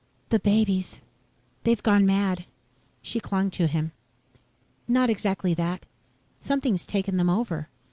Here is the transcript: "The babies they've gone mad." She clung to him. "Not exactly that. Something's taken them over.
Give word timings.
"The 0.29 0.39
babies 0.39 0.99
they've 1.63 1.83
gone 1.83 2.07
mad." 2.07 2.45
She 3.03 3.19
clung 3.19 3.51
to 3.51 3.67
him. 3.67 3.91
"Not 4.87 5.11
exactly 5.11 5.53
that. 5.53 5.85
Something's 6.41 6.87
taken 6.87 7.17
them 7.17 7.29
over. 7.29 7.69